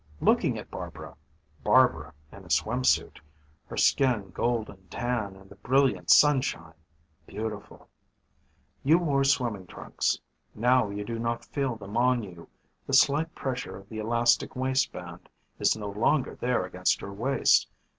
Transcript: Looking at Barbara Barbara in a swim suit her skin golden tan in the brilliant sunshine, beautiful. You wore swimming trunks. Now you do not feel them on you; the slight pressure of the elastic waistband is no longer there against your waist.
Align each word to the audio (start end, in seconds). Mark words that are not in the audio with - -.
Looking 0.19 0.57
at 0.57 0.71
Barbara 0.71 1.15
Barbara 1.63 2.15
in 2.31 2.43
a 2.43 2.49
swim 2.49 2.83
suit 2.83 3.21
her 3.67 3.77
skin 3.77 4.31
golden 4.31 4.87
tan 4.87 5.35
in 5.35 5.47
the 5.47 5.57
brilliant 5.57 6.09
sunshine, 6.09 6.73
beautiful. 7.27 7.87
You 8.83 8.97
wore 8.97 9.23
swimming 9.23 9.67
trunks. 9.67 10.19
Now 10.55 10.89
you 10.89 11.05
do 11.05 11.19
not 11.19 11.45
feel 11.45 11.75
them 11.75 11.97
on 11.97 12.23
you; 12.23 12.49
the 12.87 12.93
slight 12.93 13.35
pressure 13.35 13.77
of 13.77 13.89
the 13.89 13.99
elastic 13.99 14.55
waistband 14.55 15.29
is 15.59 15.77
no 15.77 15.89
longer 15.91 16.33
there 16.33 16.65
against 16.65 16.99
your 17.01 17.13
waist. 17.13 17.67